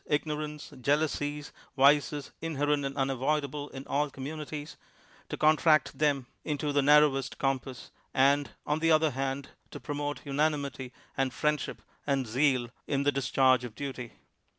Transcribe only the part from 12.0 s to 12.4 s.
and